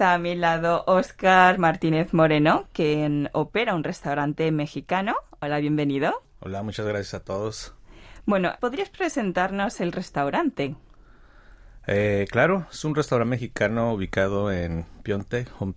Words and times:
está 0.00 0.14
a 0.14 0.18
mi 0.18 0.34
lado 0.34 0.82
Oscar 0.86 1.58
Martínez 1.58 2.14
Moreno, 2.14 2.64
quien 2.72 3.28
opera 3.34 3.74
un 3.74 3.84
restaurante 3.84 4.50
mexicano. 4.50 5.14
Hola, 5.42 5.58
bienvenido. 5.58 6.22
Hola, 6.38 6.62
muchas 6.62 6.86
gracias 6.86 7.12
a 7.12 7.22
todos. 7.22 7.74
Bueno, 8.24 8.54
¿podrías 8.60 8.88
presentarnos 8.88 9.78
el 9.82 9.92
restaurante? 9.92 10.74
Eh, 11.86 12.24
claro, 12.30 12.66
es 12.72 12.82
un 12.86 12.94
restaurante 12.94 13.28
mexicano 13.28 13.92
ubicado 13.92 14.50
en 14.50 14.86
Pionte, 15.02 15.46
Home 15.58 15.74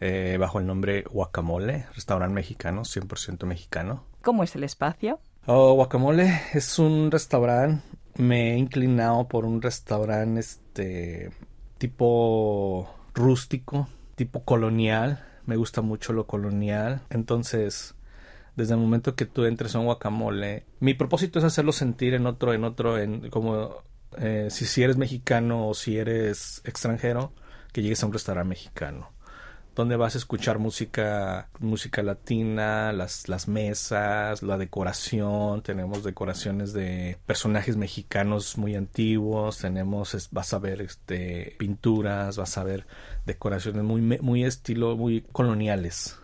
eh, 0.00 0.36
bajo 0.40 0.58
el 0.58 0.66
nombre 0.66 1.04
Guacamole, 1.08 1.86
restaurante 1.94 2.34
mexicano, 2.34 2.82
100% 2.82 3.46
mexicano. 3.46 4.04
¿Cómo 4.22 4.42
es 4.42 4.56
el 4.56 4.64
espacio? 4.64 5.20
Oh, 5.46 5.74
Guacamole 5.74 6.40
es 6.54 6.76
un 6.80 7.08
restaurante, 7.08 7.84
me 8.16 8.54
he 8.54 8.58
inclinado 8.58 9.28
por 9.28 9.44
un 9.44 9.62
restaurante 9.62 10.40
este 10.40 11.30
tipo 11.78 12.98
rústico, 13.14 13.88
tipo 14.14 14.44
colonial, 14.44 15.24
me 15.46 15.56
gusta 15.56 15.82
mucho 15.82 16.12
lo 16.12 16.26
colonial, 16.26 17.02
entonces 17.10 17.94
desde 18.56 18.74
el 18.74 18.80
momento 18.80 19.14
que 19.14 19.26
tú 19.26 19.44
entres 19.44 19.74
a 19.74 19.78
un 19.78 19.86
guacamole, 19.86 20.66
mi 20.80 20.94
propósito 20.94 21.38
es 21.38 21.44
hacerlo 21.44 21.72
sentir 21.72 22.14
en 22.14 22.26
otro, 22.26 22.52
en 22.52 22.64
otro, 22.64 22.98
en 22.98 23.30
como 23.30 23.76
eh, 24.18 24.48
si, 24.50 24.66
si 24.66 24.82
eres 24.82 24.96
mexicano 24.96 25.68
o 25.68 25.74
si 25.74 25.98
eres 25.98 26.60
extranjero, 26.64 27.32
que 27.72 27.82
llegues 27.82 28.02
a 28.02 28.06
un 28.06 28.12
restaurante 28.12 28.50
mexicano 28.50 29.10
donde 29.74 29.96
vas 29.96 30.14
a 30.14 30.18
escuchar 30.18 30.58
música, 30.58 31.48
música 31.58 32.02
latina, 32.02 32.92
las, 32.92 33.28
las 33.28 33.48
mesas, 33.48 34.42
la 34.42 34.58
decoración, 34.58 35.62
tenemos 35.62 36.04
decoraciones 36.04 36.72
de 36.72 37.18
personajes 37.26 37.76
mexicanos 37.76 38.58
muy 38.58 38.74
antiguos, 38.74 39.58
tenemos, 39.58 40.28
vas 40.30 40.52
a 40.52 40.58
ver 40.58 40.82
este, 40.82 41.56
pinturas, 41.58 42.36
vas 42.36 42.58
a 42.58 42.64
ver 42.64 42.86
decoraciones 43.24 43.82
muy, 43.82 44.00
muy 44.02 44.44
estilo, 44.44 44.96
muy 44.96 45.22
coloniales. 45.32 46.18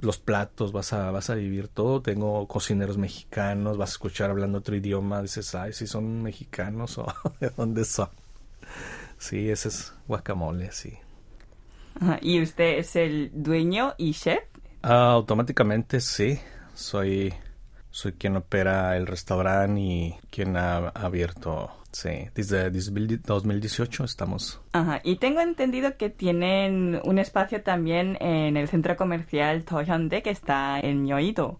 Los 0.00 0.18
platos, 0.18 0.72
vas 0.72 0.94
a, 0.94 1.10
vas 1.10 1.28
a 1.28 1.34
vivir 1.34 1.68
todo. 1.68 2.00
Tengo 2.00 2.48
cocineros 2.48 2.96
mexicanos, 2.96 3.76
vas 3.76 3.90
a 3.90 3.92
escuchar 3.92 4.30
hablando 4.30 4.58
otro 4.58 4.74
idioma, 4.74 5.20
dices, 5.20 5.54
ay, 5.54 5.74
si 5.74 5.86
son 5.86 6.22
mexicanos 6.22 6.96
o 6.98 7.06
de 7.40 7.50
dónde 7.50 7.84
son. 7.84 8.08
Sí, 9.18 9.50
ese 9.50 9.68
es 9.68 9.92
guacamole, 10.08 10.72
sí. 10.72 10.98
¿Y 12.20 12.42
usted 12.42 12.78
es 12.78 12.96
el 12.96 13.30
dueño 13.32 13.94
y 13.98 14.12
chef? 14.12 14.40
Ah, 14.82 15.12
automáticamente 15.12 16.00
sí. 16.00 16.38
Soy, 16.74 17.34
soy 17.90 18.12
quien 18.12 18.36
opera 18.36 18.96
el 18.96 19.06
restaurante 19.06 19.80
y 19.80 20.14
quien 20.30 20.56
ha 20.56 20.88
abierto. 20.88 21.70
Sí, 21.92 22.28
desde 22.36 22.70
2018 22.70 24.04
estamos. 24.04 24.60
Ajá, 24.72 25.00
y 25.02 25.16
tengo 25.16 25.40
entendido 25.40 25.96
que 25.96 26.08
tienen 26.08 27.00
un 27.02 27.18
espacio 27.18 27.62
también 27.62 28.16
en 28.20 28.56
el 28.56 28.68
centro 28.68 28.96
comercial 28.96 29.64
Tohyonde 29.64 30.22
que 30.22 30.30
está 30.30 30.78
en 30.78 31.08
Yoido. 31.08 31.58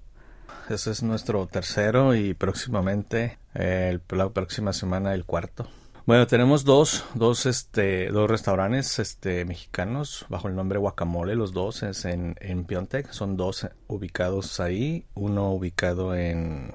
Ese 0.69 0.93
es 0.93 1.03
nuestro 1.03 1.49
tercero 1.49 2.15
y 2.15 2.35
próximamente, 2.35 3.39
la 3.55 4.29
próxima 4.29 4.73
semana, 4.73 5.15
el 5.15 5.25
cuarto. 5.25 5.67
Bueno, 6.11 6.27
tenemos 6.27 6.65
dos, 6.65 7.05
dos, 7.15 7.47
este, 7.47 8.09
dos 8.09 8.29
restaurantes, 8.29 8.99
este, 8.99 9.45
mexicanos 9.45 10.27
bajo 10.29 10.49
el 10.49 10.57
nombre 10.57 10.81
Guacamole, 10.81 11.37
los 11.37 11.53
dos 11.53 11.85
es 11.85 12.05
en, 12.05 12.35
en 12.41 12.65
Piontec, 12.65 13.13
son 13.13 13.37
dos 13.37 13.69
ubicados 13.87 14.59
ahí, 14.59 15.07
uno 15.15 15.53
ubicado 15.53 16.17
en 16.17 16.75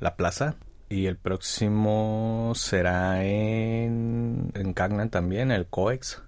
la 0.00 0.16
plaza 0.16 0.56
y 0.90 1.06
el 1.06 1.16
próximo 1.16 2.52
será 2.56 3.24
en, 3.24 4.52
en 4.52 4.74
Cagnan 4.74 5.08
también, 5.08 5.50
el 5.50 5.66
COEX. 5.66 6.20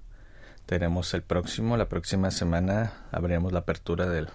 Tenemos 0.65 1.13
el 1.13 1.23
próximo, 1.23 1.77
la 1.77 1.91
próxima 1.91 2.31
semana 2.31 3.07
abriremos 3.13 3.53
la 3.53 3.59
apertura 3.59 4.09
del, 4.09 4.31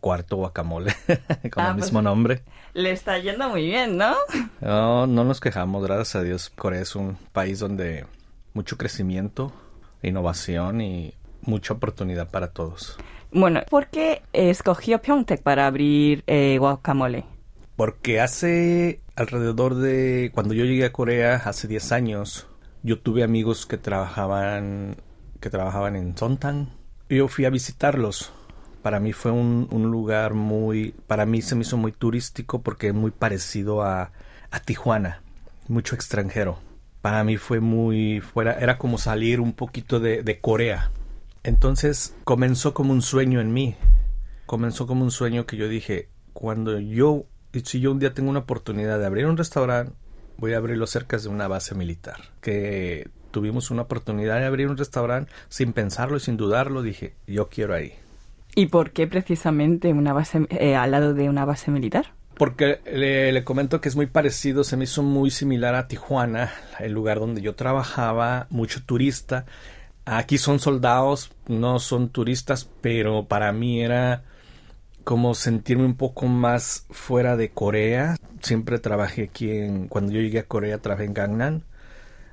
cuarto 0.00 0.36
guacamole 0.36 0.94
con 1.06 1.64
el 1.64 1.70
ah, 1.70 1.72
pues, 1.74 1.86
mismo 1.86 2.02
nombre. 2.02 2.42
Le 2.74 2.92
está 2.92 3.18
yendo 3.18 3.48
muy 3.48 3.66
bien, 3.66 3.96
¿no? 3.96 4.14
No, 4.60 5.06
no 5.06 5.24
nos 5.24 5.40
quejamos, 5.40 5.82
gracias 5.82 6.16
a 6.16 6.22
Dios. 6.22 6.50
Corea 6.50 6.82
es 6.82 6.94
un 6.94 7.16
país 7.32 7.58
donde 7.58 8.06
mucho 8.54 8.76
crecimiento, 8.76 9.52
innovación 10.02 10.80
y 10.80 11.14
mucha 11.42 11.74
oportunidad 11.74 12.30
para 12.30 12.52
todos. 12.52 12.98
Bueno, 13.30 13.62
¿por 13.68 13.88
qué 13.88 14.22
escogió 14.32 15.00
Pyeongtaek 15.00 15.42
para 15.42 15.66
abrir 15.66 16.24
eh, 16.26 16.56
guacamole? 16.58 17.24
Porque 17.76 18.20
hace 18.20 19.00
alrededor 19.16 19.74
de 19.74 20.30
cuando 20.34 20.54
yo 20.54 20.64
llegué 20.64 20.84
a 20.84 20.92
Corea 20.92 21.36
hace 21.44 21.68
10 21.68 21.92
años, 21.92 22.48
yo 22.82 22.98
tuve 22.98 23.22
amigos 23.22 23.66
que 23.66 23.76
trabajaban 23.76 24.96
que 25.40 25.50
trabajaban 25.50 25.94
en 25.94 26.16
Sontan. 26.16 26.70
Yo 27.08 27.28
fui 27.28 27.44
a 27.44 27.50
visitarlos 27.50 28.32
para 28.82 29.00
mí 29.00 29.12
fue 29.12 29.32
un, 29.32 29.68
lugar 29.90 30.34
muy, 30.34 30.94
para 31.06 31.26
mí 31.26 31.42
se 31.42 31.54
me 31.54 31.62
hizo 31.62 31.76
muy 31.76 31.92
turístico 31.92 32.62
porque 32.62 32.92
muy 32.92 33.10
parecido 33.10 33.82
a, 33.82 34.12
a 34.50 34.60
Tijuana, 34.60 35.22
mucho 35.68 35.94
extranjero. 35.94 36.58
Para 37.02 37.24
mí 37.24 37.36
fue 37.36 37.60
muy, 37.60 38.20
fuera, 38.20 38.54
era 38.54 38.78
como 38.78 38.98
salir 38.98 39.40
un 39.40 39.52
poquito 39.52 40.00
de, 40.00 40.22
de 40.22 40.40
Corea. 40.40 40.90
Entonces 41.42 42.14
comenzó 42.24 42.74
como 42.74 42.92
un 42.92 43.02
sueño 43.02 43.40
en 43.40 43.52
mí. 43.52 43.76
Comenzó 44.46 44.86
como 44.86 45.04
un 45.04 45.10
sueño 45.10 45.46
que 45.46 45.56
yo 45.56 45.68
dije, 45.68 46.08
cuando 46.32 46.78
yo, 46.78 47.24
si 47.64 47.80
yo 47.80 47.92
un 47.92 47.98
día 47.98 48.14
tengo 48.14 48.30
una 48.30 48.40
oportunidad 48.40 48.98
de 48.98 49.06
abrir 49.06 49.26
un 49.26 49.36
restaurante, 49.36 49.92
voy 50.38 50.54
a 50.54 50.58
abrirlo 50.58 50.86
cerca 50.86 51.18
de 51.18 51.28
una 51.28 51.48
base 51.48 51.74
militar. 51.74 52.30
Que 52.40 53.10
tuvimos 53.30 53.70
una 53.70 53.82
oportunidad 53.82 54.38
de 54.38 54.46
abrir 54.46 54.68
un 54.68 54.76
restaurante 54.76 55.30
sin 55.48 55.72
pensarlo 55.72 56.16
y 56.16 56.20
sin 56.20 56.36
dudarlo, 56.36 56.82
dije, 56.82 57.14
yo 57.26 57.48
quiero 57.48 57.74
ahí. 57.74 57.94
¿Y 58.54 58.66
por 58.66 58.90
qué 58.90 59.06
precisamente 59.06 59.92
una 59.92 60.12
base 60.12 60.46
eh, 60.50 60.74
al 60.74 60.90
lado 60.90 61.14
de 61.14 61.28
una 61.28 61.44
base 61.44 61.70
militar? 61.70 62.12
Porque 62.38 62.80
le, 62.86 63.42
comento 63.42 63.80
que 63.80 63.88
es 63.88 63.96
muy 63.96 64.06
parecido, 64.06 64.62
se 64.62 64.76
me 64.76 64.84
hizo 64.84 65.02
muy 65.02 65.30
similar 65.30 65.74
a 65.74 65.88
Tijuana, 65.88 66.52
el 66.78 66.92
lugar 66.92 67.18
donde 67.18 67.40
yo 67.40 67.56
trabajaba, 67.56 68.46
mucho 68.50 68.84
turista. 68.84 69.44
Aquí 70.04 70.38
son 70.38 70.60
soldados, 70.60 71.32
no 71.48 71.80
son 71.80 72.10
turistas, 72.10 72.70
pero 72.80 73.26
para 73.26 73.52
mí 73.52 73.82
era 73.82 74.22
como 75.02 75.34
sentirme 75.34 75.84
un 75.84 75.96
poco 75.96 76.26
más 76.26 76.86
fuera 76.90 77.36
de 77.36 77.50
Corea. 77.50 78.16
Siempre 78.40 78.78
trabajé 78.78 79.24
aquí 79.24 79.50
en, 79.50 79.88
cuando 79.88 80.12
yo 80.12 80.20
llegué 80.20 80.38
a 80.38 80.44
Corea 80.44 80.78
trabajé 80.78 81.06
en 81.06 81.14
Gangnam, 81.14 81.62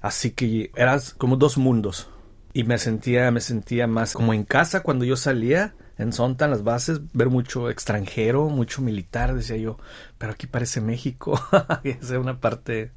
así 0.02 0.32
que 0.32 0.70
eran 0.76 1.00
como 1.18 1.36
dos 1.36 1.58
mundos 1.58 2.10
y 2.54 2.64
me 2.64 2.78
sentía, 2.78 3.32
me 3.32 3.42
sentía 3.42 3.88
más 3.88 4.14
como 4.14 4.34
en 4.34 4.44
casa 4.44 4.84
cuando 4.84 5.04
yo 5.04 5.18
salía 5.18 5.74
en 5.98 6.14
Sontan, 6.14 6.52
las 6.52 6.64
bases, 6.64 7.02
ver 7.14 7.30
mucho 7.30 7.70
extranjero, 7.70 8.50
mucho 8.50 8.82
militar, 8.82 9.34
decía 9.34 9.58
yo, 9.58 9.78
pero 10.18 10.34
aquí 10.34 10.48
parece 10.48 10.82
México, 10.82 11.40
es 11.84 12.10
una 12.12 12.40
parte 12.40 12.92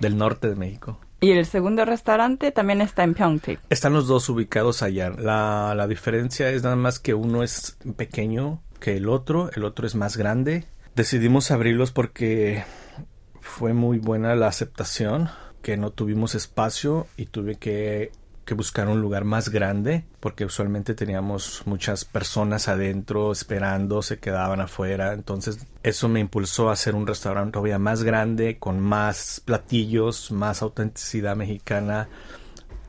del 0.00 0.16
norte 0.16 0.48
de 0.48 0.56
México. 0.56 0.98
Y 1.20 1.30
el 1.30 1.46
segundo 1.46 1.84
restaurante 1.84 2.52
también 2.52 2.80
está 2.82 3.02
en 3.02 3.14
Pyeongtaek. 3.14 3.60
Están 3.70 3.94
los 3.94 4.06
dos 4.06 4.28
ubicados 4.28 4.82
allá. 4.82 5.08
La, 5.10 5.74
la 5.74 5.86
diferencia 5.86 6.50
es 6.50 6.62
nada 6.62 6.76
más 6.76 6.98
que 6.98 7.14
uno 7.14 7.42
es 7.42 7.78
pequeño 7.96 8.60
que 8.78 8.98
el 8.98 9.08
otro, 9.08 9.50
el 9.54 9.64
otro 9.64 9.86
es 9.86 9.94
más 9.94 10.18
grande. 10.18 10.66
Decidimos 10.94 11.50
abrirlos 11.50 11.92
porque 11.92 12.64
fue 13.40 13.72
muy 13.72 13.98
buena 13.98 14.34
la 14.34 14.48
aceptación, 14.48 15.30
que 15.62 15.78
no 15.78 15.90
tuvimos 15.90 16.34
espacio 16.34 17.06
y 17.16 17.26
tuve 17.26 17.54
que 17.54 18.12
que 18.44 18.54
buscar 18.54 18.88
un 18.88 19.00
lugar 19.00 19.24
más 19.24 19.48
grande 19.48 20.04
porque 20.20 20.44
usualmente 20.44 20.94
teníamos 20.94 21.62
muchas 21.66 22.04
personas 22.04 22.68
adentro 22.68 23.32
esperando, 23.32 24.02
se 24.02 24.18
quedaban 24.18 24.60
afuera, 24.60 25.12
entonces 25.12 25.66
eso 25.82 26.08
me 26.08 26.20
impulsó 26.20 26.70
a 26.70 26.74
hacer 26.74 26.94
un 26.94 27.06
restaurante 27.06 27.52
todavía 27.52 27.78
más 27.78 28.02
grande, 28.02 28.58
con 28.58 28.80
más 28.80 29.42
platillos, 29.44 30.30
más 30.30 30.62
autenticidad 30.62 31.36
mexicana. 31.36 32.08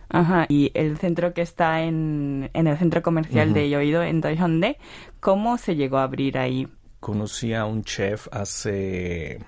Ajá, 0.09 0.45
y 0.49 0.71
el 0.75 0.97
centro 0.97 1.33
que 1.33 1.41
está 1.41 1.81
en, 1.81 2.49
en 2.53 2.67
el 2.67 2.77
centro 2.77 3.01
comercial 3.01 3.53
de 3.53 3.69
Yoido, 3.69 4.03
en 4.03 4.21
Daejeonde, 4.21 4.77
¿cómo 5.19 5.57
se 5.57 5.75
llegó 5.75 5.97
a 5.97 6.03
abrir 6.03 6.37
ahí? 6.37 6.67
Conocí 6.99 7.53
a 7.53 7.65
un 7.65 7.83
chef 7.83 8.27
hace 8.31 9.39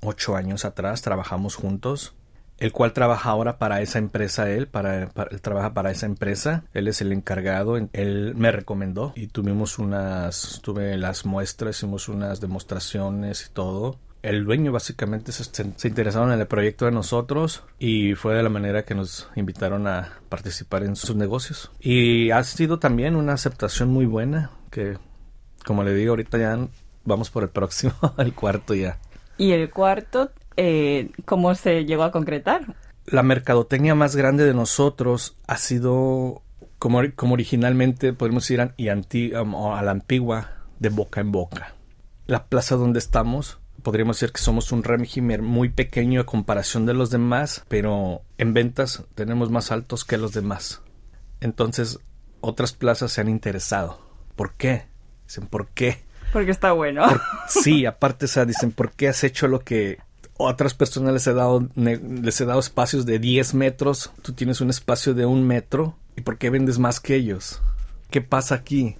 ocho 0.00 0.36
años 0.36 0.64
atrás, 0.64 1.02
trabajamos 1.02 1.56
juntos 1.56 2.14
el 2.62 2.70
cual 2.70 2.92
trabaja 2.92 3.30
ahora 3.30 3.58
para 3.58 3.80
esa 3.80 3.98
empresa, 3.98 4.48
él, 4.48 4.68
para, 4.68 5.10
él 5.32 5.40
trabaja 5.40 5.74
para 5.74 5.90
esa 5.90 6.06
empresa, 6.06 6.62
él 6.74 6.86
es 6.86 7.00
el 7.00 7.10
encargado, 7.10 7.76
él 7.76 8.34
me 8.36 8.52
recomendó 8.52 9.12
y 9.16 9.26
tuvimos 9.26 9.80
unas, 9.80 10.60
tuve 10.62 10.96
las 10.96 11.26
muestras, 11.26 11.78
hicimos 11.78 12.08
unas 12.08 12.40
demostraciones 12.40 13.46
y 13.48 13.52
todo. 13.52 13.98
El 14.22 14.44
dueño 14.44 14.70
básicamente 14.70 15.32
se, 15.32 15.42
se 15.42 15.88
interesaron 15.88 16.30
en 16.30 16.38
el 16.38 16.46
proyecto 16.46 16.84
de 16.84 16.92
nosotros 16.92 17.64
y 17.80 18.14
fue 18.14 18.36
de 18.36 18.44
la 18.44 18.48
manera 18.48 18.84
que 18.84 18.94
nos 18.94 19.28
invitaron 19.34 19.88
a 19.88 20.20
participar 20.28 20.84
en 20.84 20.94
sus 20.94 21.16
negocios. 21.16 21.72
Y 21.80 22.30
ha 22.30 22.44
sido 22.44 22.78
también 22.78 23.16
una 23.16 23.32
aceptación 23.32 23.88
muy 23.88 24.06
buena 24.06 24.52
que, 24.70 24.98
como 25.66 25.82
le 25.82 25.94
digo, 25.94 26.10
ahorita 26.10 26.38
ya 26.38 26.68
vamos 27.04 27.28
por 27.28 27.42
el 27.42 27.48
próximo, 27.48 27.94
el 28.18 28.34
cuarto 28.34 28.72
ya. 28.72 29.00
Y 29.36 29.50
el 29.50 29.68
cuarto 29.70 30.30
eh, 30.56 31.10
¿cómo 31.24 31.54
se 31.54 31.84
llegó 31.84 32.02
a 32.04 32.12
concretar? 32.12 32.76
La 33.06 33.22
mercadotecnia 33.22 33.94
más 33.94 34.16
grande 34.16 34.44
de 34.44 34.54
nosotros 34.54 35.36
ha 35.46 35.56
sido 35.56 36.42
como, 36.78 37.00
como 37.14 37.34
originalmente 37.34 38.12
podemos 38.12 38.50
ir 38.50 38.60
a, 38.60 38.74
y 38.76 38.88
anti, 38.88 39.34
um, 39.34 39.54
a 39.54 39.82
la 39.82 39.90
antigua 39.90 40.52
de 40.78 40.88
boca 40.88 41.20
en 41.20 41.32
boca. 41.32 41.74
La 42.26 42.46
plaza 42.46 42.76
donde 42.76 42.98
estamos 42.98 43.58
podríamos 43.82 44.16
decir 44.16 44.32
que 44.32 44.40
somos 44.40 44.72
un 44.72 44.84
régimen 44.84 45.44
muy 45.44 45.68
pequeño 45.68 46.20
a 46.20 46.26
comparación 46.26 46.86
de 46.86 46.94
los 46.94 47.10
demás, 47.10 47.64
pero 47.68 48.22
en 48.38 48.54
ventas 48.54 49.04
tenemos 49.14 49.50
más 49.50 49.72
altos 49.72 50.04
que 50.04 50.18
los 50.18 50.32
demás. 50.32 50.82
Entonces, 51.40 51.98
otras 52.40 52.72
plazas 52.72 53.12
se 53.12 53.20
han 53.20 53.28
interesado. 53.28 54.00
¿Por 54.36 54.54
qué? 54.54 54.86
Dicen, 55.26 55.46
¿por 55.46 55.68
qué? 55.68 56.04
Porque 56.32 56.50
está 56.50 56.72
bueno. 56.72 57.04
sí, 57.48 57.84
aparte, 57.86 58.26
o 58.26 58.28
sea, 58.28 58.44
dicen, 58.44 58.72
¿por 58.72 58.92
qué 58.92 59.08
has 59.08 59.24
hecho 59.24 59.48
lo 59.48 59.60
que 59.60 59.98
otras 60.36 60.74
personas 60.74 61.12
les 61.12 61.26
he 61.26 61.34
dado, 61.34 61.68
les 61.74 62.40
he 62.40 62.44
dado 62.44 62.60
espacios 62.60 63.06
de 63.06 63.18
10 63.18 63.54
metros? 63.54 64.12
Tú 64.22 64.32
tienes 64.32 64.60
un 64.60 64.70
espacio 64.70 65.14
de 65.14 65.26
un 65.26 65.46
metro. 65.46 65.96
¿Y 66.16 66.22
por 66.22 66.38
qué 66.38 66.50
vendes 66.50 66.78
más 66.78 67.00
que 67.00 67.14
ellos? 67.14 67.60
¿Qué 68.10 68.20
pasa 68.20 68.54
aquí? 68.54 68.96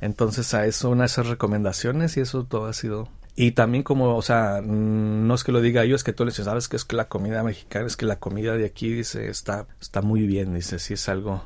Entonces 0.00 0.54
a 0.54 0.66
eso 0.66 0.90
una 0.90 1.02
de 1.02 1.06
esas 1.06 1.26
recomendaciones 1.26 2.16
y 2.16 2.20
eso 2.20 2.44
todo 2.44 2.66
ha 2.66 2.72
sido 2.72 3.08
y 3.38 3.52
también 3.52 3.84
como, 3.84 4.16
o 4.16 4.22
sea, 4.22 4.62
no 4.62 5.34
es 5.34 5.44
que 5.44 5.52
lo 5.52 5.60
diga 5.60 5.84
yo, 5.84 5.94
es 5.94 6.02
que 6.02 6.14
tú 6.14 6.24
le 6.24 6.30
dices, 6.30 6.46
sabes 6.46 6.68
que 6.68 6.76
es 6.76 6.86
que 6.86 6.96
la 6.96 7.06
comida 7.06 7.42
mexicana, 7.42 7.86
es 7.86 7.94
que 7.94 8.06
la 8.06 8.16
comida 8.16 8.56
de 8.56 8.64
aquí, 8.64 8.90
dice, 8.90 9.28
está, 9.28 9.66
está 9.78 10.00
muy 10.00 10.26
bien, 10.26 10.54
dice, 10.54 10.78
sí 10.78 10.94
es 10.94 11.06
algo. 11.10 11.44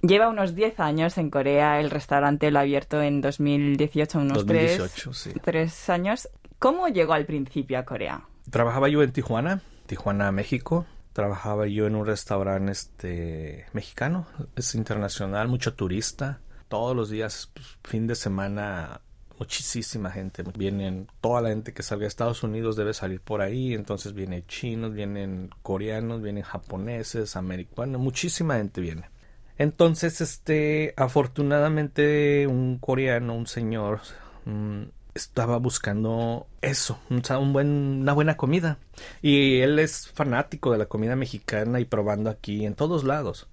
Lleva 0.00 0.28
unos 0.30 0.54
10 0.54 0.80
años 0.80 1.18
en 1.18 1.28
Corea, 1.28 1.80
el 1.80 1.90
restaurante 1.90 2.50
lo 2.50 2.60
ha 2.60 2.62
abierto 2.62 3.02
en 3.02 3.20
2018, 3.20 4.18
unos 4.18 4.46
2018, 4.46 5.10
3, 5.10 5.16
sí. 5.16 5.32
3 5.38 5.90
años. 5.90 6.28
¿Cómo 6.64 6.88
llegó 6.88 7.12
al 7.12 7.26
principio 7.26 7.78
a 7.78 7.84
Corea? 7.84 8.26
Trabajaba 8.48 8.88
yo 8.88 9.02
en 9.02 9.12
Tijuana, 9.12 9.60
Tijuana, 9.84 10.32
México. 10.32 10.86
Trabajaba 11.12 11.66
yo 11.66 11.86
en 11.86 11.94
un 11.94 12.06
restaurante 12.06 12.72
este, 12.72 13.66
mexicano, 13.74 14.26
es 14.56 14.74
internacional, 14.74 15.46
mucho 15.46 15.74
turista. 15.74 16.40
Todos 16.68 16.96
los 16.96 17.10
días, 17.10 17.50
pues, 17.52 17.76
fin 17.84 18.06
de 18.06 18.14
semana, 18.14 19.02
muchísima 19.38 20.10
gente. 20.10 20.42
Vienen, 20.56 21.06
toda 21.20 21.42
la 21.42 21.50
gente 21.50 21.74
que 21.74 21.82
salga 21.82 22.04
de 22.04 22.08
Estados 22.08 22.42
Unidos 22.42 22.76
debe 22.76 22.94
salir 22.94 23.20
por 23.20 23.42
ahí. 23.42 23.74
Entonces 23.74 24.14
vienen 24.14 24.46
chinos, 24.46 24.94
vienen 24.94 25.50
coreanos, 25.60 26.22
vienen 26.22 26.44
japoneses, 26.44 27.36
americanos, 27.36 28.00
muchísima 28.00 28.56
gente 28.56 28.80
viene. 28.80 29.10
Entonces, 29.58 30.22
este, 30.22 30.94
afortunadamente, 30.96 32.46
un 32.46 32.78
coreano, 32.78 33.34
un 33.34 33.46
señor, 33.46 34.00
mm, 34.46 34.84
estaba 35.14 35.58
buscando 35.58 36.46
eso, 36.60 36.98
un 37.08 37.52
buen, 37.52 37.68
una 38.02 38.12
buena 38.12 38.36
comida. 38.36 38.78
Y 39.22 39.60
él 39.60 39.78
es 39.78 40.08
fanático 40.08 40.72
de 40.72 40.78
la 40.78 40.86
comida 40.86 41.16
mexicana 41.16 41.80
y 41.80 41.84
probando 41.84 42.30
aquí 42.30 42.66
en 42.66 42.74
todos 42.74 43.04
lados. 43.04 43.48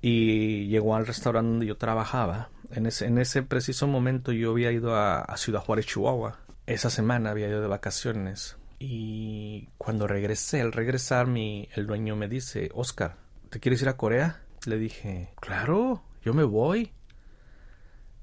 Y 0.00 0.68
llegó 0.68 0.94
al 0.94 1.06
restaurante 1.06 1.50
donde 1.50 1.66
yo 1.66 1.76
trabajaba 1.76 2.50
en 2.72 2.86
ese, 2.86 3.06
en 3.06 3.18
ese 3.18 3.42
preciso 3.42 3.86
momento 3.86 4.32
yo 4.32 4.50
había 4.50 4.72
ido 4.72 4.94
a, 4.94 5.34
Ciudad 5.36 5.60
Juárez, 5.60 5.86
Chihuahua. 5.86 6.38
Esa 6.66 6.90
semana 6.90 7.30
había 7.30 7.48
ido 7.48 7.60
de 7.60 7.66
vacaciones. 7.66 8.56
Y 8.78 9.68
cuando 9.78 10.06
regresé, 10.06 10.60
al 10.60 10.72
regresar, 10.72 11.26
mi, 11.26 11.68
el 11.74 11.86
dueño 11.86 12.14
me 12.14 12.28
dice, 12.28 12.70
Oscar, 12.74 13.16
¿te 13.50 13.58
quieres 13.60 13.82
ir 13.82 13.88
a 13.88 13.96
Corea? 13.96 14.42
Le 14.66 14.78
dije, 14.78 15.30
claro, 15.40 16.02
yo 16.22 16.34
me 16.34 16.44
voy. 16.44 16.92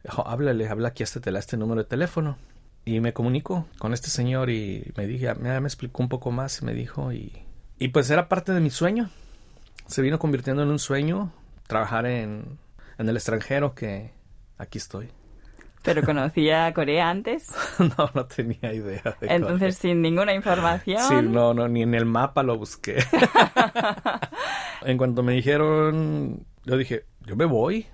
Dijo, 0.06 0.28
háblale, 0.28 0.68
habla 0.68 0.90
aquí 0.90 1.02
este, 1.02 1.20
este 1.36 1.58
número 1.58 1.82
de 1.82 1.90
teléfono. 1.90 2.38
Y 2.86 3.00
me 3.00 3.12
comunico 3.12 3.66
con 3.80 3.92
este 3.92 4.12
señor 4.12 4.52
y 4.52 4.94
me 4.96 5.08
dije, 5.08 5.34
me, 5.34 5.60
me 5.60 5.68
explicó 5.68 6.04
un 6.04 6.10
poco 6.10 6.30
más 6.30 6.62
y 6.62 6.66
me 6.66 6.76
dijo, 6.76 7.12
y, 7.12 7.34
y 7.80 7.88
pues 7.88 8.12
era 8.12 8.30
parte 8.30 8.52
de 8.52 8.60
mi 8.60 8.70
sueño. 8.70 9.10
Se 9.88 10.04
vino 10.04 10.20
convirtiendo 10.20 10.62
en 10.62 10.70
un 10.70 10.78
sueño 10.78 11.32
trabajar 11.66 12.06
en, 12.06 12.60
en 13.00 13.10
el 13.10 13.16
extranjero 13.16 13.74
que 13.74 14.12
aquí 14.60 14.78
estoy. 14.78 15.10
¿Pero 15.82 16.04
conocía 16.04 16.72
Corea 16.76 17.10
antes? 17.10 17.52
no, 17.80 18.12
no 18.14 18.26
tenía 18.26 18.74
idea. 18.74 19.18
De 19.20 19.28
Entonces, 19.28 19.76
sin 19.76 20.04
ninguna 20.04 20.36
información. 20.36 21.02
Sí, 21.02 21.16
no, 21.24 21.56
no, 21.56 21.68
ni 21.68 21.82
en 21.82 21.96
el 21.96 22.06
mapa 22.06 22.44
lo 22.44 22.60
busqué. 22.60 23.04
en 24.84 24.98
cuanto 25.00 25.24
me 25.24 25.34
dijeron, 25.34 26.46
yo 26.64 26.78
dije, 26.78 27.06
yo 27.26 27.36
me 27.36 27.46
voy, 27.46 27.88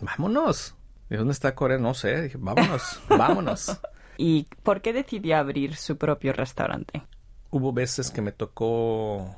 vámonos. 0.00 0.77
¿Y 1.10 1.16
dónde 1.16 1.32
está 1.32 1.54
Corea? 1.54 1.78
No 1.78 1.94
sé. 1.94 2.22
Dije, 2.22 2.38
vámonos, 2.38 3.00
vámonos. 3.08 3.80
¿Y 4.16 4.46
por 4.62 4.82
qué 4.82 4.92
decidió 4.92 5.36
abrir 5.36 5.76
su 5.76 5.96
propio 5.96 6.32
restaurante? 6.32 7.02
Hubo 7.50 7.72
veces 7.72 8.10
que 8.10 8.20
me 8.20 8.32
tocó 8.32 9.36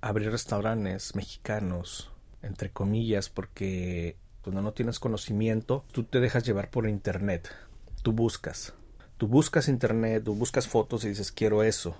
abrir 0.00 0.30
restaurantes 0.30 1.14
mexicanos, 1.14 2.10
entre 2.42 2.70
comillas, 2.70 3.28
porque 3.28 4.16
cuando 4.42 4.62
no 4.62 4.72
tienes 4.72 4.98
conocimiento, 4.98 5.84
tú 5.92 6.04
te 6.04 6.20
dejas 6.20 6.44
llevar 6.44 6.70
por 6.70 6.88
internet. 6.88 7.50
Tú 8.02 8.12
buscas. 8.12 8.74
Tú 9.18 9.26
buscas 9.26 9.68
internet, 9.68 10.22
tú 10.24 10.34
buscas 10.34 10.68
fotos 10.68 11.04
y 11.04 11.08
dices, 11.08 11.32
quiero 11.32 11.62
eso. 11.62 11.96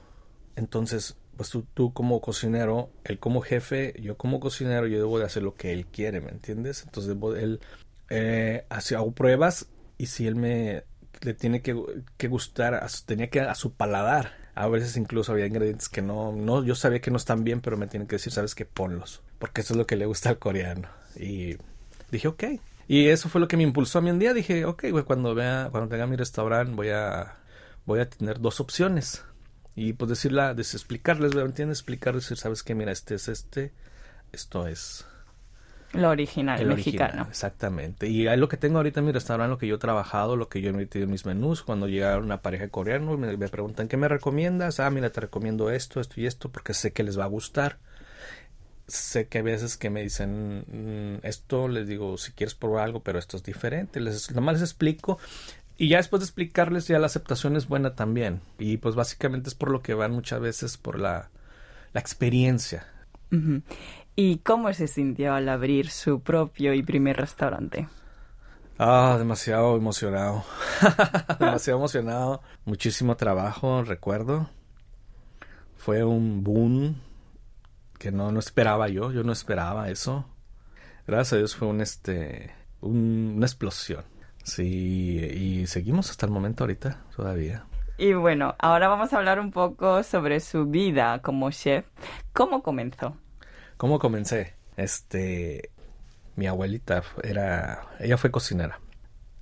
Entonces, 0.56 1.16
pues 1.36 1.50
tú, 1.50 1.66
tú 1.74 1.92
como 1.92 2.20
cocinero, 2.20 2.90
él 3.04 3.18
como 3.18 3.42
jefe, 3.42 3.94
yo 4.00 4.16
como 4.16 4.40
cocinero, 4.40 4.86
yo 4.86 4.98
debo 4.98 5.18
de 5.18 5.26
hacer 5.26 5.42
lo 5.42 5.54
que 5.54 5.72
él 5.72 5.86
quiere, 5.86 6.20
¿me 6.20 6.30
entiendes? 6.30 6.84
Entonces, 6.84 7.16
él, 7.40 7.60
eh, 8.10 8.66
hago 8.70 9.12
pruebas 9.12 9.66
y 9.96 10.06
si 10.06 10.26
él 10.26 10.36
me 10.36 10.84
le 11.20 11.34
tiene 11.34 11.62
que, 11.62 12.28
gustar, 12.28 12.86
tenía 13.06 13.28
que 13.30 13.40
a 13.40 13.54
su 13.54 13.72
paladar. 13.72 14.36
A 14.54 14.66
veces 14.68 14.96
incluso 14.96 15.32
había 15.32 15.46
ingredientes 15.46 15.88
que 15.88 16.02
no, 16.02 16.32
no, 16.32 16.64
yo 16.64 16.74
sabía 16.74 17.00
que 17.00 17.10
no 17.10 17.16
están 17.16 17.44
bien, 17.44 17.60
pero 17.60 17.76
me 17.76 17.86
tienen 17.86 18.08
que 18.08 18.16
decir, 18.16 18.32
sabes 18.32 18.54
que 18.54 18.64
ponlos, 18.64 19.22
porque 19.38 19.60
eso 19.60 19.74
es 19.74 19.78
lo 19.78 19.86
que 19.86 19.96
le 19.96 20.06
gusta 20.06 20.30
al 20.30 20.38
coreano. 20.38 20.88
Y 21.16 21.56
dije, 22.10 22.28
ok. 22.28 22.44
Y 22.88 23.08
eso 23.08 23.28
fue 23.28 23.40
lo 23.40 23.48
que 23.48 23.56
me 23.56 23.62
impulsó 23.62 23.98
a 23.98 24.02
mí 24.02 24.10
un 24.10 24.18
día. 24.18 24.34
Dije, 24.34 24.64
ok, 24.64 24.86
güey, 24.90 25.04
cuando 25.04 25.34
vea, 25.34 25.68
cuando 25.70 25.88
tenga 25.88 26.06
mi 26.06 26.16
restaurante 26.16 26.74
voy 26.74 26.88
a, 26.88 27.36
voy 27.84 28.00
a 28.00 28.08
tener 28.08 28.40
dos 28.40 28.60
opciones. 28.60 29.22
Y 29.76 29.92
pues 29.92 30.08
decirla, 30.08 30.54
explicarles, 30.56 31.34
¿me 31.34 31.42
entiendes? 31.42 31.78
Explicarles, 31.78 32.24
decir, 32.24 32.38
sabes 32.38 32.62
que 32.62 32.74
mira, 32.74 32.90
este 32.90 33.14
es 33.14 33.28
este, 33.28 33.72
esto 34.32 34.66
es... 34.66 35.06
Lo 35.94 36.10
original, 36.10 36.60
el 36.60 36.68
mexicano. 36.68 37.26
exactamente. 37.30 38.08
Y 38.08 38.24
lo 38.36 38.48
que 38.48 38.56
tengo 38.56 38.76
ahorita 38.76 39.00
en 39.00 39.06
mi 39.06 39.12
restaurante, 39.12 39.50
lo 39.50 39.58
que 39.58 39.66
yo 39.66 39.76
he 39.76 39.78
trabajado, 39.78 40.36
lo 40.36 40.48
que 40.48 40.60
yo 40.60 40.70
he 40.70 40.72
metido 40.72 41.04
en 41.04 41.10
mis 41.10 41.24
menús, 41.24 41.62
cuando 41.62 41.88
llega 41.88 42.18
una 42.18 42.42
pareja 42.42 42.68
coreana, 42.68 43.16
me, 43.16 43.36
me 43.36 43.48
preguntan, 43.48 43.88
¿qué 43.88 43.96
me 43.96 44.08
recomiendas? 44.08 44.80
Ah, 44.80 44.90
mira, 44.90 45.10
te 45.10 45.22
recomiendo 45.22 45.70
esto, 45.70 46.00
esto 46.00 46.20
y 46.20 46.26
esto, 46.26 46.50
porque 46.50 46.74
sé 46.74 46.92
que 46.92 47.02
les 47.02 47.18
va 47.18 47.24
a 47.24 47.28
gustar 47.28 47.78
sé 48.88 49.28
que 49.28 49.38
a 49.38 49.42
veces 49.42 49.76
que 49.76 49.90
me 49.90 50.02
dicen 50.02 50.64
mm, 50.66 51.26
esto, 51.26 51.68
les 51.68 51.86
digo, 51.86 52.16
si 52.18 52.32
quieres 52.32 52.54
probar 52.54 52.84
algo, 52.84 53.00
pero 53.00 53.18
esto 53.18 53.36
es 53.36 53.42
diferente, 53.42 54.00
les, 54.00 54.30
nomás 54.32 54.54
les 54.54 54.62
explico 54.62 55.18
y 55.76 55.88
ya 55.88 55.98
después 55.98 56.20
de 56.20 56.24
explicarles 56.24 56.88
ya 56.88 56.98
la 56.98 57.06
aceptación 57.06 57.56
es 57.56 57.68
buena 57.68 57.94
también 57.94 58.40
y 58.58 58.78
pues 58.78 58.94
básicamente 58.94 59.50
es 59.50 59.54
por 59.54 59.70
lo 59.70 59.82
que 59.82 59.94
van 59.94 60.12
muchas 60.12 60.40
veces 60.40 60.76
por 60.76 60.98
la, 60.98 61.30
la 61.92 62.00
experiencia. 62.00 62.86
¿Y 64.20 64.38
cómo 64.38 64.72
se 64.72 64.88
sintió 64.88 65.32
al 65.32 65.48
abrir 65.48 65.90
su 65.90 66.22
propio 66.22 66.74
y 66.74 66.82
primer 66.82 67.16
restaurante? 67.18 67.86
Ah, 68.76 69.14
demasiado 69.16 69.76
emocionado. 69.76 70.42
demasiado 71.38 71.78
emocionado. 71.78 72.42
Muchísimo 72.64 73.16
trabajo, 73.16 73.84
recuerdo. 73.84 74.50
Fue 75.76 76.02
un 76.02 76.42
boom 76.42 77.00
que 78.00 78.10
no, 78.10 78.32
no 78.32 78.40
esperaba 78.40 78.88
yo, 78.88 79.12
yo 79.12 79.22
no 79.22 79.30
esperaba 79.30 79.88
eso. 79.88 80.24
Gracias 81.06 81.34
a 81.34 81.36
Dios 81.36 81.54
fue 81.54 81.68
un 81.68 81.80
este 81.80 82.52
una 82.80 83.46
explosión. 83.46 84.02
Sí, 84.42 85.20
y 85.32 85.68
seguimos 85.68 86.10
hasta 86.10 86.26
el 86.26 86.32
momento 86.32 86.64
ahorita 86.64 87.04
todavía. 87.14 87.66
Y 87.98 88.14
bueno, 88.14 88.56
ahora 88.58 88.88
vamos 88.88 89.12
a 89.12 89.18
hablar 89.18 89.38
un 89.38 89.52
poco 89.52 90.02
sobre 90.02 90.40
su 90.40 90.66
vida 90.66 91.20
como 91.22 91.52
chef. 91.52 91.86
¿Cómo 92.32 92.64
comenzó? 92.64 93.16
¿Cómo 93.78 93.98
comencé? 93.98 94.54
Este, 94.76 95.70
mi 96.36 96.46
abuelita 96.46 97.02
era, 97.22 97.88
ella 97.98 98.18
fue 98.18 98.30
cocinera. 98.30 98.78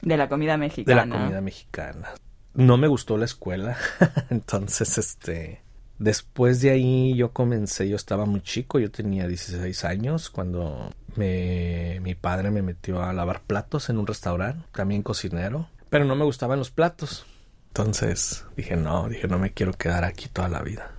De 0.03 0.17
la 0.17 0.29
comida 0.29 0.57
mexicana. 0.57 1.03
De 1.03 1.09
la 1.09 1.19
comida 1.19 1.41
mexicana. 1.41 2.11
No 2.55 2.77
me 2.77 2.87
gustó 2.87 3.19
la 3.19 3.25
escuela, 3.25 3.77
entonces 4.31 4.97
este, 4.97 5.63
Después 5.99 6.61
de 6.61 6.71
ahí 6.71 7.15
yo 7.17 7.33
comencé, 7.33 7.89
yo 7.89 7.97
estaba 7.97 8.27
muy 8.27 8.43
chico, 8.43 8.79
yo 8.79 8.91
tenía 8.91 9.27
16 9.27 9.85
años 9.85 10.29
cuando 10.29 10.93
me, 11.17 12.01
mi 12.03 12.15
padre 12.15 12.51
me 12.51 12.61
metió 12.61 13.03
a 13.03 13.15
lavar 13.15 13.41
platos 13.41 13.89
en 13.89 13.97
un 13.97 14.07
restaurante, 14.07 14.67
también 14.73 15.03
cocinero, 15.03 15.71
pero 15.89 16.05
no 16.05 16.15
me 16.15 16.25
gustaban 16.25 16.59
los 16.59 16.71
platos. 16.71 17.25
Entonces 17.69 18.45
dije, 18.57 18.77
no, 18.77 19.09
dije, 19.09 19.27
no 19.27 19.39
me 19.39 19.53
quiero 19.53 19.73
quedar 19.73 20.05
aquí 20.05 20.29
toda 20.29 20.49
la 20.49 20.63
vida. 20.63 20.93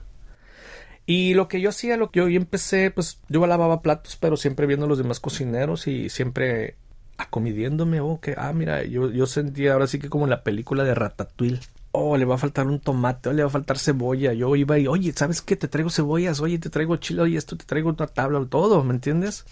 Y 1.07 1.33
lo 1.33 1.47
que 1.47 1.61
yo 1.61 1.69
hacía, 1.69 1.97
lo 1.97 2.11
que 2.11 2.19
yo, 2.19 2.27
empecé, 2.27 2.91
pues 2.91 3.19
yo 3.29 3.47
lavaba 3.47 3.81
platos, 3.81 4.17
pero 4.17 4.37
siempre 4.37 4.67
viendo 4.67 4.85
a 4.85 4.89
los 4.89 4.99
demás 4.99 5.19
cocineros 5.19 5.87
y 5.87 6.09
siempre 6.09 6.75
acomidiéndome, 7.17 8.01
o 8.01 8.07
oh, 8.07 8.21
que, 8.21 8.35
ah, 8.37 8.53
mira, 8.53 8.83
yo, 8.83 9.09
yo 9.09 9.25
sentía 9.25 9.73
ahora 9.73 9.87
sí 9.87 9.97
que 9.97 10.09
como 10.09 10.25
en 10.25 10.29
la 10.29 10.43
película 10.43 10.83
de 10.83 10.93
Ratatouille 10.93 11.59
oh, 11.91 12.17
le 12.17 12.25
va 12.25 12.35
a 12.35 12.37
faltar 12.37 12.67
un 12.67 12.79
tomate, 12.79 13.29
oh, 13.29 13.33
le 13.33 13.43
va 13.43 13.47
a 13.47 13.51
faltar 13.51 13.77
cebolla. 13.79 14.33
Yo 14.33 14.55
iba 14.55 14.77
y, 14.77 14.87
oye, 14.87 15.13
¿sabes 15.15 15.41
qué? 15.41 15.55
Te 15.55 15.67
traigo 15.67 15.89
cebollas, 15.89 16.39
oye, 16.41 16.59
te 16.59 16.69
traigo 16.69 16.97
chile, 16.97 17.21
oye, 17.21 17.37
esto 17.37 17.57
te 17.57 17.65
traigo 17.65 17.89
una 17.89 18.07
tabla, 18.07 18.45
todo, 18.49 18.83
¿me 18.83 18.93
entiendes? 18.93 19.45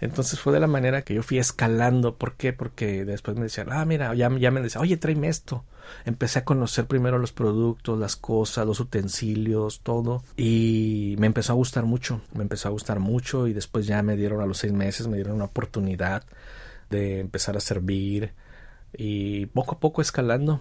Entonces 0.00 0.38
fue 0.40 0.52
de 0.52 0.60
la 0.60 0.66
manera 0.66 1.02
que 1.02 1.14
yo 1.14 1.22
fui 1.22 1.38
escalando. 1.38 2.16
¿Por 2.16 2.34
qué? 2.34 2.52
Porque 2.52 3.04
después 3.04 3.36
me 3.36 3.44
decían, 3.44 3.68
ah, 3.70 3.84
mira, 3.84 4.14
ya, 4.14 4.30
ya 4.38 4.50
me 4.50 4.60
decían, 4.60 4.82
oye, 4.82 4.96
tráeme 4.96 5.28
esto. 5.28 5.64
Empecé 6.04 6.40
a 6.40 6.44
conocer 6.44 6.86
primero 6.86 7.18
los 7.18 7.32
productos, 7.32 7.98
las 7.98 8.16
cosas, 8.16 8.66
los 8.66 8.80
utensilios, 8.80 9.80
todo. 9.80 10.22
Y 10.36 11.16
me 11.18 11.26
empezó 11.26 11.52
a 11.52 11.56
gustar 11.56 11.84
mucho, 11.84 12.20
me 12.34 12.42
empezó 12.42 12.68
a 12.68 12.72
gustar 12.72 13.00
mucho 13.00 13.46
y 13.46 13.52
después 13.52 13.86
ya 13.86 14.02
me 14.02 14.16
dieron 14.16 14.40
a 14.40 14.46
los 14.46 14.58
seis 14.58 14.72
meses, 14.72 15.06
me 15.06 15.16
dieron 15.16 15.36
una 15.36 15.46
oportunidad 15.46 16.24
de 16.90 17.20
empezar 17.20 17.56
a 17.56 17.60
servir 17.60 18.32
y 18.96 19.46
poco 19.46 19.76
a 19.76 19.80
poco 19.80 20.00
escalando 20.02 20.60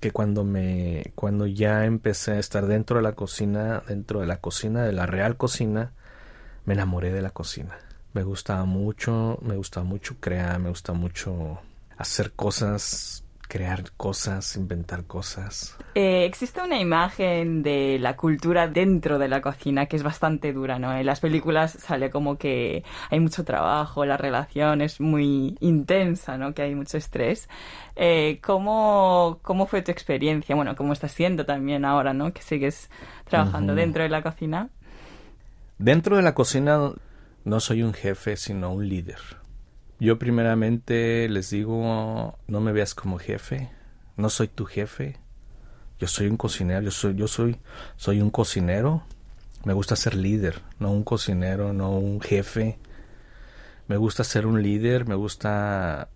que 0.00 0.10
cuando 0.10 0.44
me 0.44 1.12
cuando 1.14 1.46
ya 1.46 1.84
empecé 1.84 2.32
a 2.32 2.38
estar 2.38 2.66
dentro 2.66 2.96
de 2.96 3.02
la 3.02 3.12
cocina 3.12 3.82
dentro 3.88 4.20
de 4.20 4.26
la 4.26 4.38
cocina 4.38 4.84
de 4.84 4.92
la 4.92 5.06
real 5.06 5.36
cocina 5.36 5.92
me 6.64 6.74
enamoré 6.74 7.12
de 7.12 7.22
la 7.22 7.30
cocina 7.30 7.76
me 8.12 8.22
gustaba 8.22 8.64
mucho 8.64 9.38
me 9.42 9.56
gustaba 9.56 9.84
mucho 9.84 10.16
crear 10.20 10.58
me 10.58 10.70
gusta 10.70 10.92
mucho 10.92 11.60
hacer 11.96 12.32
cosas 12.32 13.23
crear 13.48 13.92
cosas, 13.96 14.56
inventar 14.56 15.04
cosas. 15.04 15.76
Eh, 15.94 16.24
existe 16.24 16.60
una 16.62 16.78
imagen 16.78 17.62
de 17.62 17.98
la 18.00 18.16
cultura 18.16 18.68
dentro 18.68 19.18
de 19.18 19.28
la 19.28 19.40
cocina 19.40 19.86
que 19.86 19.96
es 19.96 20.02
bastante 20.02 20.52
dura, 20.52 20.78
¿no? 20.78 20.96
En 20.96 21.06
las 21.06 21.20
películas 21.20 21.72
sale 21.72 22.10
como 22.10 22.36
que 22.36 22.84
hay 23.10 23.20
mucho 23.20 23.44
trabajo, 23.44 24.04
la 24.04 24.16
relación 24.16 24.80
es 24.80 25.00
muy 25.00 25.56
intensa, 25.60 26.36
¿no? 26.38 26.54
Que 26.54 26.62
hay 26.62 26.74
mucho 26.74 26.96
estrés. 26.96 27.48
Eh, 27.96 28.40
¿cómo, 28.42 29.38
¿Cómo 29.42 29.66
fue 29.66 29.82
tu 29.82 29.90
experiencia? 29.90 30.56
Bueno, 30.56 30.74
¿cómo 30.76 30.92
estás 30.92 31.12
siendo 31.12 31.44
también 31.44 31.84
ahora, 31.84 32.12
¿no? 32.12 32.32
Que 32.32 32.42
sigues 32.42 32.90
trabajando 33.24 33.74
dentro 33.74 34.02
de 34.02 34.08
la 34.08 34.22
cocina. 34.22 34.68
Dentro 35.78 36.16
de 36.16 36.22
la 36.22 36.34
cocina 36.34 36.92
no 37.44 37.60
soy 37.60 37.82
un 37.82 37.92
jefe, 37.92 38.36
sino 38.36 38.72
un 38.72 38.88
líder 38.88 39.43
yo 40.00 40.18
primeramente 40.18 41.28
les 41.28 41.50
digo, 41.50 42.38
no 42.46 42.60
me 42.60 42.72
veas 42.72 42.94
como 42.94 43.18
jefe, 43.18 43.70
no 44.16 44.30
soy 44.30 44.48
tu 44.48 44.64
jefe. 44.64 45.18
Yo 45.98 46.08
soy 46.08 46.26
un 46.26 46.36
cocinero, 46.36 46.82
yo 46.82 46.90
soy 46.90 47.14
yo 47.14 47.28
soy 47.28 47.58
soy 47.96 48.20
un 48.20 48.30
cocinero. 48.30 49.04
Me 49.64 49.72
gusta 49.72 49.96
ser 49.96 50.14
líder, 50.14 50.60
no 50.78 50.90
un 50.90 51.04
cocinero, 51.04 51.72
no 51.72 51.92
un 51.92 52.20
jefe. 52.20 52.78
Me 53.86 53.96
gusta 53.96 54.24
ser 54.24 54.46
un 54.46 54.62
líder, 54.62 55.06
me 55.06 55.14
gusta 55.14 56.08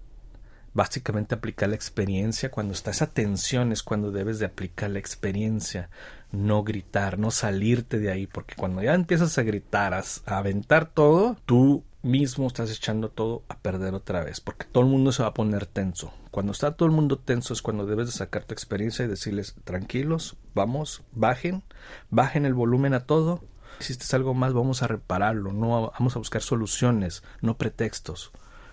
básicamente 0.75 1.35
aplicar 1.35 1.68
la 1.68 1.75
experiencia. 1.76 2.50
Cuando 2.50 2.73
está 2.75 2.90
esa 2.90 3.06
tensión 3.12 3.73
es 3.73 3.82
cuando 3.82 4.11
debes 4.11 4.38
de 4.38 4.47
aplicar 4.47 4.90
la 4.90 4.99
experiencia, 4.99 5.88
no 6.30 6.62
gritar, 6.64 7.18
no 7.18 7.30
salirte 7.30 7.99
de 7.99 8.11
ahí, 8.11 8.26
porque 8.26 8.54
cuando 8.54 8.82
ya 8.82 8.94
empiezas 8.94 9.38
a 9.38 9.42
gritar, 9.42 9.94
a, 9.94 10.02
a 10.26 10.38
aventar 10.38 10.90
todo, 10.92 11.37
tú 11.47 11.85
mismo 12.02 12.47
estás 12.47 12.71
echando 12.71 13.11
todo 13.11 13.43
a 13.49 13.59
perder 13.59 13.95
otra 13.95 14.23
vez, 14.23 14.40
porque 14.40 14.67
todo 14.67 14.85
el 14.85 14.90
mundo 14.90 15.12
se 15.12 15.23
va 15.23 15.31
a 15.31 15.35
poner 15.35 15.67
tenso. 15.67 16.12
Cuando 16.31 16.52
está 16.52 16.76
todo 16.76 16.88
el 16.88 16.95
mundo 16.95 17.19
tenso 17.19 17.52
es 17.52 17.62
cuando 17.62 17.87
debes 17.87 18.07
de 18.07 18.12
sacar 18.12 18.45
tu 18.45 18.55
experiencia 18.55 19.05
y 19.05 19.09
decirles, 19.09 19.57
tranquilos, 19.64 20.37
vamos, 20.55 21.02
bajen, 21.12 21.62
bajen 22.11 22.47
el 22.47 22.55
volumen 22.55 22.95
a 22.95 23.07
todo. 23.07 23.43
Si 23.81 23.93
hiciste 23.93 24.14
algo 24.17 24.35
más, 24.35 24.52
vamos 24.52 24.83
a 24.83 24.88
repararlo, 24.88 25.52
no 25.52 25.93
vamos 25.93 26.17
a 26.17 26.19
buscar 26.19 26.43
soluciones, 26.43 27.23
no 27.40 27.57
pretextos. 27.57 28.33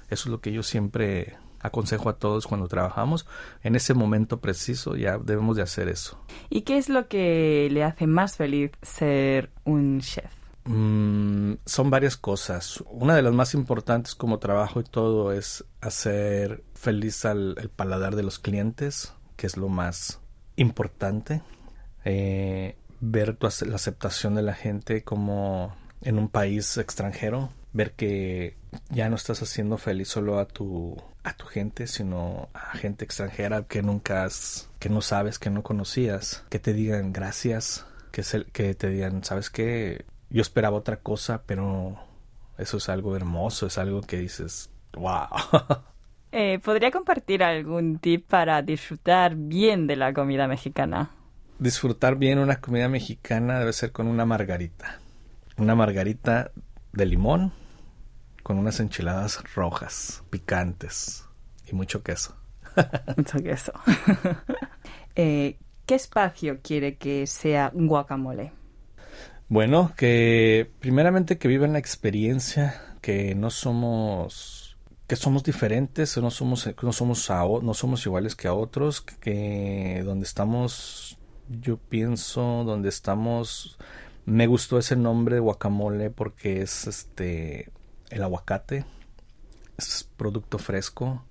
Eso 0.09 0.23
es 0.23 0.27
lo 0.27 0.41
que 0.41 0.51
yo 0.51 0.63
siempre 0.63 1.37
aconsejo 1.59 2.09
a 2.09 2.17
todos 2.17 2.47
cuando 2.47 2.67
trabajamos. 2.67 3.25
En 3.63 3.75
ese 3.75 3.93
momento 3.93 4.39
preciso 4.39 4.95
ya 4.95 5.17
debemos 5.17 5.57
de 5.57 5.63
hacer 5.63 5.89
eso. 5.89 6.19
¿Y 6.49 6.61
qué 6.61 6.77
es 6.77 6.89
lo 6.89 7.07
que 7.07 7.67
le 7.71 7.83
hace 7.83 8.07
más 8.07 8.35
feliz 8.35 8.71
ser 8.81 9.49
un 9.63 9.99
chef? 10.01 10.31
Mm, 10.65 11.53
son 11.65 11.89
varias 11.89 12.17
cosas. 12.17 12.83
Una 12.89 13.15
de 13.15 13.21
las 13.21 13.33
más 13.33 13.53
importantes 13.53 14.15
como 14.15 14.39
trabajo 14.39 14.79
y 14.79 14.83
todo 14.83 15.31
es 15.31 15.63
hacer 15.81 16.63
feliz 16.73 17.25
al 17.25 17.55
el 17.59 17.69
paladar 17.69 18.15
de 18.15 18.23
los 18.23 18.39
clientes, 18.39 19.13
que 19.35 19.47
es 19.47 19.57
lo 19.57 19.69
más 19.69 20.19
importante. 20.55 21.41
Eh, 22.03 22.75
ver 22.99 23.37
la 23.41 23.75
aceptación 23.75 24.35
de 24.35 24.41
la 24.41 24.53
gente 24.53 25.03
como 25.03 25.75
en 26.01 26.17
un 26.17 26.29
país 26.29 26.77
extranjero, 26.77 27.49
ver 27.73 27.93
que 27.93 28.57
ya 28.89 29.09
no 29.09 29.15
estás 29.15 29.41
haciendo 29.41 29.77
feliz 29.77 30.07
solo 30.09 30.39
a 30.39 30.47
tu 30.47 30.97
a 31.23 31.33
tu 31.35 31.45
gente, 31.45 31.87
sino 31.87 32.49
a 32.53 32.77
gente 32.77 33.03
extranjera 33.03 33.63
que 33.63 33.81
nunca 33.81 34.23
has, 34.23 34.69
que 34.79 34.89
no 34.89 35.01
sabes, 35.01 35.39
que 35.39 35.49
no 35.49 35.63
conocías, 35.63 36.43
que 36.49 36.59
te 36.59 36.73
digan 36.73 37.13
gracias, 37.13 37.85
que, 38.11 38.23
el 38.33 38.45
que 38.51 38.75
te 38.75 38.89
digan, 38.89 39.23
¿sabes 39.23 39.49
qué? 39.49 40.05
Yo 40.35 40.41
esperaba 40.41 40.75
otra 40.75 40.97
cosa, 40.97 41.43
pero 41.45 41.97
eso 42.57 42.75
es 42.75 42.89
algo 42.89 43.15
hermoso, 43.15 43.67
es 43.67 43.77
algo 43.77 44.01
que 44.01 44.17
dices, 44.17 44.69
wow. 44.93 45.29
Eh, 46.37 46.59
¿Podría 46.59 46.91
compartir 46.91 47.43
algún 47.43 47.97
tip 47.97 48.27
para 48.27 48.61
disfrutar 48.61 49.37
bien 49.37 49.87
de 49.87 49.95
la 49.95 50.13
comida 50.13 50.49
mexicana? 50.49 51.11
Disfrutar 51.59 52.17
bien 52.17 52.39
una 52.39 52.59
comida 52.59 52.89
mexicana 52.89 53.57
debe 53.57 53.71
ser 53.71 53.93
con 53.93 54.07
una 54.07 54.25
margarita. 54.25 54.99
Una 55.55 55.75
margarita 55.75 56.51
de 56.91 57.05
limón 57.05 57.53
con 58.43 58.57
unas 58.57 58.81
enchiladas 58.81 59.41
rojas, 59.53 60.25
picantes 60.29 61.23
y 61.65 61.73
mucho 61.73 62.03
queso. 62.03 62.35
mucho 63.15 63.41
queso. 63.41 63.71
Eh, 65.15 65.57
¿Qué 65.85 65.95
espacio 65.95 66.59
quiere 66.61 66.97
que 66.97 67.25
sea 67.25 67.71
guacamole? 67.73 68.51
Bueno, 69.47 69.93
que 69.95 70.71
primeramente 70.79 71.37
que 71.37 71.47
vivan 71.47 71.73
la 71.73 71.79
experiencia, 71.79 72.81
que 73.01 73.35
no 73.35 73.51
somos 73.51 74.77
que 75.07 75.15
somos 75.15 75.43
diferentes, 75.43 76.17
no 76.17 76.31
somos 76.31 76.67
no 76.81 76.91
somos 76.91 77.29
no 77.61 77.73
somos 77.75 78.05
iguales 78.05 78.35
que 78.35 78.47
a 78.47 78.53
otros, 78.53 79.01
que 79.01 80.01
donde 80.03 80.25
estamos 80.25 81.19
yo 81.47 81.77
pienso 81.77 82.63
donde 82.65 82.89
estamos 82.89 83.77
me 84.25 84.47
gustó 84.47 84.79
ese 84.79 84.95
nombre 84.95 85.39
guacamole 85.39 86.09
porque 86.09 86.61
es 86.61 86.87
este 86.87 87.71
el 88.09 88.23
aguacate. 88.23 88.85
Es 89.77 90.09
producto 90.17 90.57
fresco 90.57 91.23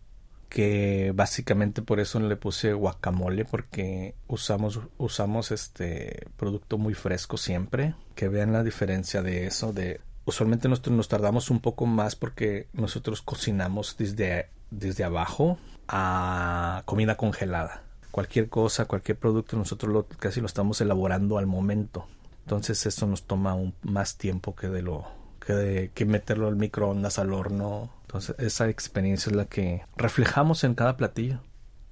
que 0.49 1.13
básicamente 1.15 1.83
por 1.83 2.01
eso 2.01 2.21
le 2.21 2.37
puse 2.37 2.73
guacamole 2.73 3.45
porque 3.45 4.15
usamos 4.29 4.81
usamos 4.99 5.51
este 5.51 6.29
producto 6.37 6.79
muy 6.79 6.95
fresco 6.95 7.37
siempre. 7.37 7.95
Que 8.15 8.29
vean 8.29 8.53
la 8.53 8.63
diferencia 8.63 9.23
de 9.23 9.47
eso 9.47 9.73
de 9.73 10.01
usualmente 10.25 10.69
nos 10.69 11.09
tardamos 11.09 11.51
un 11.51 11.61
poco 11.61 11.87
más 11.87 12.17
porque 12.17 12.69
nosotros 12.73 13.23
cocinamos 13.23 13.97
desde 13.99 14.49
desde 14.71 15.05
abajo 15.05 15.59
a 15.89 16.83
comida 16.85 17.17
congelada. 17.17 17.83
Cualquier 18.11 18.49
cosa 18.49 18.85
cualquier 18.85 19.19
producto 19.19 19.57
nosotros 19.57 20.07
casi 20.19 20.41
lo 20.41 20.47
estamos 20.47 20.81
elaborando 20.81 21.39
al 21.39 21.47
momento. 21.47 22.07
Entonces 22.45 22.85
eso 22.87 23.07
nos 23.07 23.25
toma 23.25 23.57
más 23.83 24.17
tiempo 24.17 24.55
que 24.55 24.69
de 24.69 24.83
lo 24.83 25.07
que, 25.45 25.53
de, 25.53 25.91
que 25.95 26.05
meterlo 26.05 26.47
al 26.47 26.57
microondas 26.57 27.19
al 27.19 27.33
horno 27.33 27.91
entonces, 28.15 28.37
esa 28.39 28.69
experiencia 28.69 29.31
es 29.31 29.37
la 29.37 29.47
que 29.47 29.83
reflejamos 29.97 30.63
en 30.63 30.77
cada 30.77 30.97
platillo. 30.97 31.41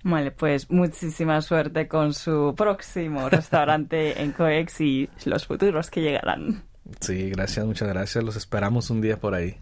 Vale, 0.05 0.31
pues 0.31 0.71
muchísima 0.71 1.41
suerte 1.43 1.89
con 1.89 2.15
su 2.15 2.55
próximo 2.57 3.29
restaurante 3.31 4.23
en 4.23 4.31
Coex 4.31 4.81
y 4.83 5.11
los 5.25 5.47
futuros 5.47 5.91
que 5.91 6.01
llegarán. 6.01 6.63
Sí, 7.01 7.31
gracias, 7.31 7.67
muchas 7.67 7.89
gracias. 7.89 8.23
Los 8.23 8.37
esperamos 8.37 8.89
un 8.91 9.01
día 9.01 9.19
por 9.19 9.35
ahí. 9.35 9.59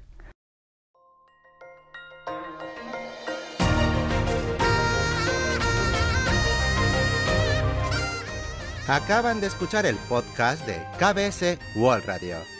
Acaban 8.87 9.41
de 9.41 9.47
escuchar 9.47 9.87
el 9.87 9.97
podcast 10.11 10.67
de 10.67 10.77
KBS 10.99 11.59
World 11.77 12.05
Radio. 12.05 12.60